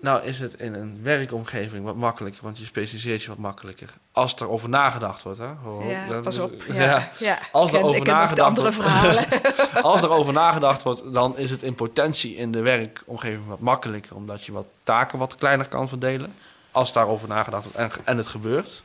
[0.00, 3.88] Nou is het in een werkomgeving wat makkelijker, want je specialiseert je wat makkelijker.
[4.12, 5.46] Als er over nagedacht wordt, hè?
[5.46, 6.62] Ho, ja, dan pas op.
[6.72, 7.38] Ja, ja.
[7.52, 9.82] Als ik er ken, over nagedacht wordt-.
[9.82, 14.16] Als er over nagedacht wordt, dan is het in potentie in de werkomgeving wat makkelijker,
[14.16, 16.34] omdat je wat taken wat kleiner kan verdelen.
[16.70, 18.82] Als daarover nagedacht wordt en, en het gebeurt.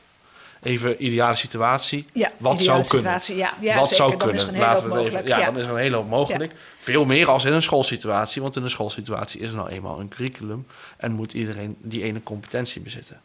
[0.62, 2.06] Even ideale situatie.
[2.12, 3.20] ja, wat ideale zou kunnen?
[3.20, 3.96] situatie, Ja, ja, wat zeker.
[3.96, 4.36] zou dan kunnen?
[4.36, 5.40] is er een hele Laten hoop we het even, mogelijk.
[5.40, 6.52] ja, dan is er een hele hoop mogelijk.
[6.78, 10.08] Veel meer als in een schoolsituatie, want in een schoolsituatie is er nou eenmaal een
[10.08, 10.66] curriculum
[10.96, 13.20] en moet iedereen die ene competentie bezitten.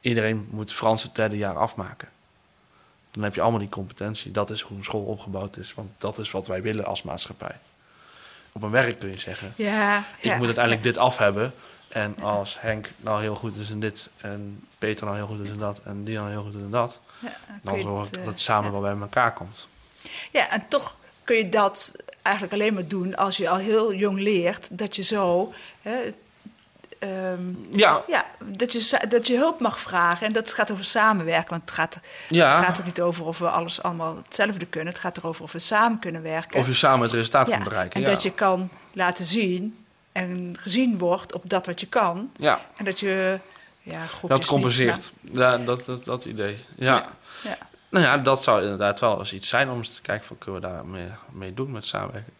[0.00, 2.08] Iedereen moet Frans het derde jaar afmaken.
[3.10, 4.30] Dan heb je allemaal die competentie.
[4.30, 7.56] Dat is hoe een school opgebouwd is, want dat is wat wij willen als maatschappij.
[8.52, 11.54] Op een werk kun je zeggen, Ja, ik moet uiteindelijk dit af hebben.
[11.94, 15.48] En als Henk nou heel goed is in dit, en Peter nou heel goed is
[15.48, 18.12] in dat, en die nou heel goed is in dat, Ja, dan dan zorg ik
[18.12, 18.70] dat eh, het samen ja.
[18.70, 19.68] wel bij elkaar komt.
[20.30, 24.18] Ja, en toch kun je dat eigenlijk alleen maar doen als je al heel jong
[24.18, 25.52] leert dat je zo.
[25.82, 26.14] Hè,
[26.98, 30.26] ehm, Ja, ja, dat je, dat je hulp mag vragen.
[30.26, 31.50] En dat gaat over samenwerken.
[31.50, 32.56] Want het gaat, Ja.
[32.56, 34.92] het gaat er niet over of we alles allemaal hetzelfde kunnen.
[34.92, 36.60] Het gaat erover of we samen kunnen werken.
[36.60, 38.04] of je samen het resultaat ja, kunt bereiken.
[38.04, 39.83] En dat je kan laten zien
[40.14, 42.30] en gezien wordt op dat wat je kan.
[42.36, 43.38] ja, En dat je.
[43.82, 45.12] Ja, groepjes dat niet, compenseert.
[45.32, 46.56] Ja, dat, dat, dat idee.
[46.76, 47.04] Ja.
[47.42, 47.58] ja.
[47.90, 50.60] Nou ja, dat zou inderdaad wel eens iets zijn om eens te kijken van kunnen
[50.60, 52.34] we daar mee, mee doen met samenwerking.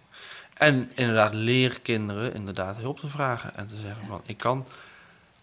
[0.55, 4.67] En inderdaad leren kinderen inderdaad hulp te vragen en te zeggen van ik kan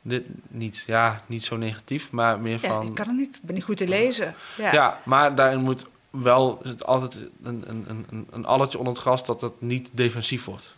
[0.02, 3.36] dit niet, ja, niet zo negatief, maar meer Ja, van ik kan het niet.
[3.36, 4.36] Ik ben niet goed te lezen.
[4.58, 4.72] Ja.
[4.74, 9.02] Ja, maar daarin moet wel het altijd een, een, een- een, een alletje onder het
[9.02, 10.76] gras dat het niet defensief wordt.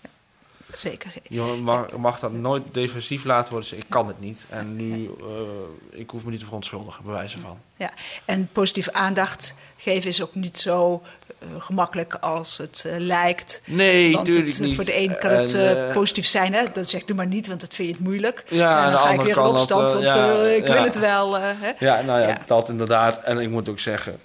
[0.74, 1.14] Zeker.
[1.30, 3.70] Je mag, mag dat nooit defensief laten worden.
[3.70, 4.46] Zeggen, ik kan het niet.
[4.50, 7.58] En nu, eh, ik hoef me niet te verontschuldigen, bij wijze van.
[7.78, 7.92] Ja,
[8.26, 11.02] en positieve aandacht geven is ook niet zo
[11.40, 13.62] eh, gemakkelijk als het eh, lijkt.
[13.68, 14.76] Nee, want het, niet.
[14.76, 16.66] Voor de een kan het En, positief zijn, hè?
[16.86, 18.44] Zeg ik doe maar niet, want dat vind je het moeilijk.
[18.48, 20.74] Ja, en dan ga ik weer in opstand, dat, want ja, ik ja.
[20.74, 21.40] wil het wel.
[21.40, 21.72] hè?
[21.80, 22.42] Ja, nou ja, Ja.
[22.46, 23.24] dat inderdaad.
[23.24, 24.20] En ik moet ook zeggen,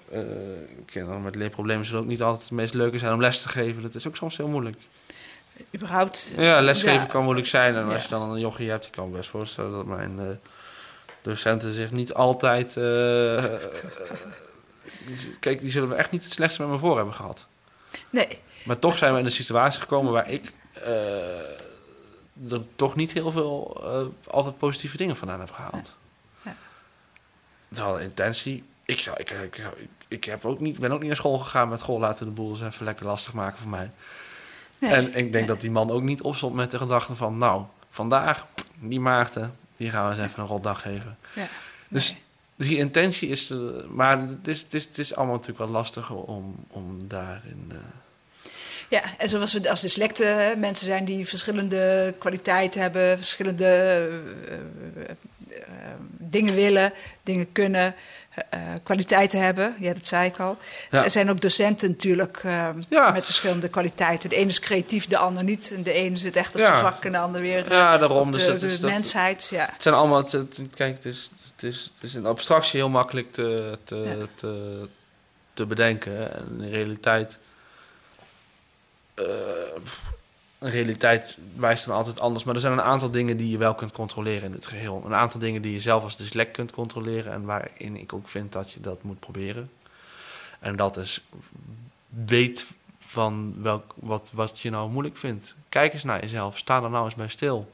[0.87, 3.83] kinderen met leerproblemen zullen ook niet altijd het meest leuke zijn om les te geven.
[3.83, 4.77] Dat is ook soms heel moeilijk.
[5.75, 6.33] Überhaupt.
[6.37, 7.05] Ja, lesgeven Ja.
[7.05, 7.75] kan moeilijk zijn.
[7.77, 10.25] En als je dan een jochie hebt, je kan me best voorstellen dat mijn eh,
[11.23, 12.77] docenten zich niet altijd...
[12.77, 13.61] eh, eh,
[15.41, 17.47] kijk, die zullen we echt niet het slechtste met me voor hebben gehad.
[18.11, 20.53] Nee, Maar toch zijn we in een situatie gekomen waar ik
[22.51, 23.83] er toch niet heel veel
[24.31, 25.95] altijd positieve dingen vandaan heb gehaald.
[26.43, 26.57] Ja.
[27.73, 28.65] Terwijl de intentie...
[28.85, 31.69] Ik, zou, ik, ik, ik, ik heb ook niet, ben ook niet naar school gegaan
[31.69, 31.83] met...
[31.83, 33.91] Goh, laten de boel eens even lekker lastig maken voor mij.
[34.79, 34.91] Nee.
[34.93, 37.37] En ik denk dat die man ook niet opstond met de gedachte van...
[37.37, 38.47] nou, vandaag,
[38.81, 41.17] die Maarten, die gaan we eens even een rotdag geven.
[41.35, 41.47] ja.
[41.89, 42.17] Dus
[42.57, 43.51] die intentie is...
[43.51, 47.67] eh, maar het is, het, is, het is allemaal natuurlijk wat lastiger om, om daarin...
[47.73, 47.77] eh,
[48.89, 54.05] Ja, en zoals we als dyslecten hè, mensen zijn die verschillende kwaliteiten hebben, verschillende eh,
[54.55, 55.11] eh,
[55.59, 57.95] eh, dingen willen, dingen kunnen,
[58.51, 59.75] eh, kwaliteiten hebben.
[59.79, 60.57] Ja, dat zei ik al.
[60.91, 61.05] Ja.
[61.05, 63.11] Er zijn ook docenten natuurlijk eh, Ja.
[63.11, 64.29] met verschillende kwaliteiten.
[64.29, 65.73] De ene is creatief, de ander niet.
[65.75, 66.67] En de ene zit echt op Ja.
[66.67, 68.33] zijn vak en de ander weer eh, ja, daarom.
[68.33, 69.49] Dus de, dat is, de dat, mensheid.
[69.51, 69.69] Ja.
[69.73, 72.89] Het zijn allemaal, het, het- kijk, het is, het, is, het is in abstractie heel
[72.91, 74.89] makkelijk te, te, te,
[75.53, 76.35] te bedenken.
[76.35, 77.39] En in realiteit,
[79.15, 79.25] eh,
[80.59, 82.45] een realiteit wijst dan altijd anders.
[82.45, 85.03] Maar er zijn een aantal dingen die je wel kunt controleren in het geheel.
[85.07, 87.33] Een aantal dingen die je zelf als dyslect kunt controleren.
[87.33, 89.71] En waarin ik ook vind dat je dat moet proberen.
[90.59, 91.25] En dat is
[92.09, 92.67] weet
[92.99, 95.55] van welk, wat, wat je nou moeilijk vindt.
[95.69, 96.59] Kijk eens naar jezelf.
[96.59, 97.73] Sta er nou eens bij stil.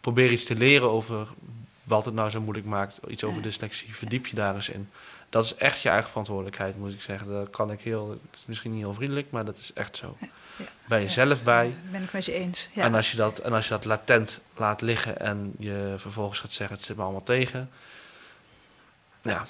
[0.00, 1.28] Probeer iets te leren over
[1.84, 3.00] wat het nou zo moeilijk maakt.
[3.08, 3.96] Iets over dyslexie.
[3.96, 4.90] Verdiep je daar eens in.
[5.28, 7.28] Dat is echt je eigen verantwoordelijkheid, moet ik zeggen.
[7.32, 10.16] Dat kan ik heel, het is misschien niet heel vriendelijk, maar dat is echt zo.
[10.56, 11.74] Ja, ben je zelf bij.
[11.90, 12.68] Ben ik met je eens.
[12.72, 12.82] Ja.
[12.82, 16.52] En, als je dat, en als je dat latent laat liggen en je vervolgens gaat
[16.52, 17.70] zeggen: het zit me allemaal tegen.
[19.22, 19.46] Ja,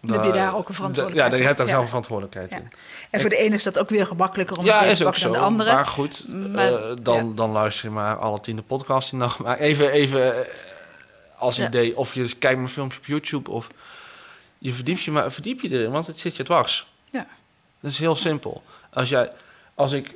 [0.00, 2.72] dan heb je daar ook een verantwoordelijkheid Ja, je hebt daar zelf een verantwoordelijkheid in.
[3.10, 5.38] En voor de ene is dat ook weer gemakkelijker om ja, te pakken dan de
[5.38, 5.72] andere.
[5.72, 9.38] Maar goed, maar, uh, dan, dan luister je maar alle tiende podcasts die nog.
[9.38, 10.46] Maar even, even
[11.38, 13.68] als idee, of je kijkt mijn filmpje op YouTube of
[14.58, 16.86] je verdiept je maar verdiep je erin, want het zit je dwars.
[17.10, 17.26] Ja.
[17.80, 18.62] Dat is heel simpel.
[18.92, 19.32] Als jij,
[19.74, 20.14] als ik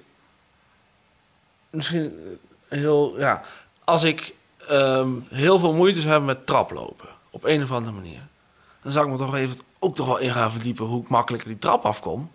[1.70, 3.40] misschien heel, ja,
[3.85, 4.35] als ik
[4.70, 8.20] um, heel veel moeite zou hebben met traplopen op een of andere manier,
[8.83, 11.48] dan zou ik me toch even ook toch wel in gaan verdiepen hoe ik makkelijker
[11.48, 12.30] die trap afkom.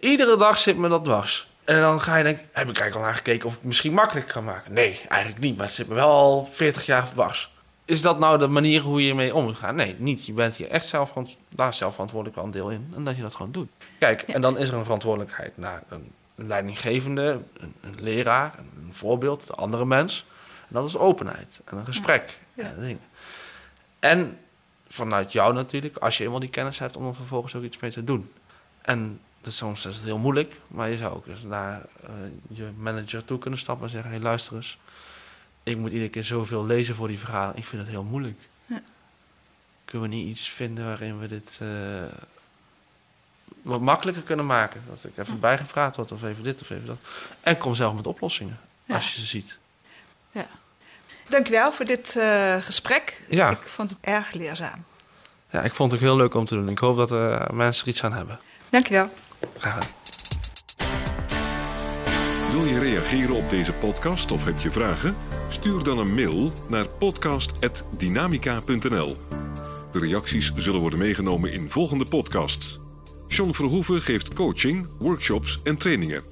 [0.00, 1.52] iedere dag zit me dat dwars.
[1.64, 3.92] En dan ga je denken, heb ik eigenlijk al naar gekeken of ik het misschien
[3.92, 4.72] makkelijker kan maken?
[4.72, 7.53] Nee, eigenlijk niet, maar het zit me wel al 40 jaar dwars
[7.84, 9.74] is dat nou de manier hoe je ermee om moet gaan?
[9.74, 10.26] Nee, niet.
[10.26, 11.14] Je bent hier echt zelf,
[11.48, 12.92] daar zelf verantwoordelijk een deel in.
[12.96, 13.68] En dat je dat gewoon doet.
[13.98, 19.46] Kijk, en dan is er een verantwoordelijkheid naar een, leidinggevende, een, een, leraar, een voorbeeld,
[19.46, 20.24] de andere mens.
[20.68, 22.38] En dat is openheid en een gesprek.
[22.54, 22.64] Ja.
[22.64, 23.00] En, dingen.
[23.98, 24.38] en
[24.88, 27.90] vanuit jou natuurlijk, als je eenmaal die kennis hebt, om er vervolgens ook iets mee
[27.90, 28.30] te doen.
[28.80, 32.10] En dus soms is het heel moeilijk, maar je zou ook eens naar uh,
[32.48, 34.78] je manager toe kunnen stappen en zeggen: hey, luister eens
[35.64, 37.58] ik moet iedere keer zoveel lezen voor die vergadering.
[37.58, 38.38] Ik vind het heel moeilijk.
[38.66, 38.82] Ja.
[39.84, 41.68] Kunnen we niet iets vinden waarin we dit uh,
[43.62, 44.82] wat makkelijker kunnen maken?
[44.88, 46.98] Dat ik even bijgepraat word of even dit of even dat.
[47.40, 49.58] En kom zelf met oplossingen als je ze ziet.
[50.30, 50.46] Ja.
[51.28, 53.20] Dankjewel voor dit uh, gesprek.
[53.28, 53.50] Ja.
[53.50, 54.84] Ik vond het erg leerzaam.
[55.50, 56.68] Ja, ik vond het ook heel leuk om te doen.
[56.68, 58.40] Ik hoop dat uh, mensen er iets aan hebben.
[58.68, 59.12] Dankjewel.
[59.58, 60.02] Graag gedaan.
[62.50, 65.16] Wil je reageren op deze podcast of heb je vragen?
[65.54, 69.16] Stuur dan een mail naar podcast.dynamica.nl.
[69.92, 72.78] De reacties zullen worden meegenomen in volgende podcasts.
[73.28, 76.22] John Verhoeven geeft coaching, workshops en trainingen.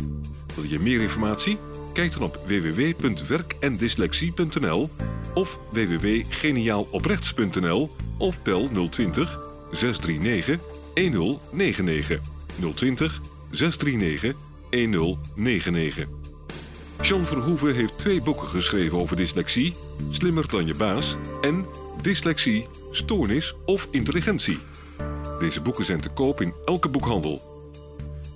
[0.54, 1.58] Wil je meer informatie?
[1.92, 4.90] Kijk dan op www.werkendyslexie.nl
[5.34, 10.58] of www.geniaaloprechts.nl of bel 020 639
[10.94, 12.20] 1099
[12.74, 14.34] 020 639
[14.70, 16.21] 1099.
[17.02, 19.74] John Verhoeven heeft twee boeken geschreven over dyslexie,
[20.10, 21.66] Slimmer dan je baas en
[22.00, 24.58] Dyslexie, Stoornis of Intelligentie.
[25.38, 27.42] Deze boeken zijn te koop in elke boekhandel.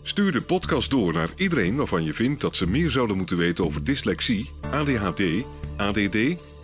[0.02, 3.64] Stuur de podcast door naar iedereen waarvan je vindt dat ze meer zouden moeten weten
[3.64, 5.22] over dyslexie, ADHD,
[5.76, 6.16] ADD,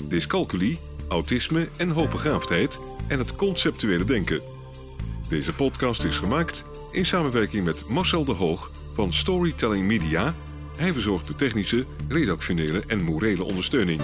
[0.05, 4.41] dyscalculie, autisme en hoogbegaafdheid en het conceptuele denken.
[5.29, 10.35] Deze podcast is gemaakt in samenwerking met Marcel de Hoog van Storytelling Media
[10.83, 14.01] hij verzorgt de technische, redactionele en morele ondersteuning.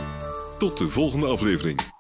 [0.59, 1.98] Tot de volgende aflevering.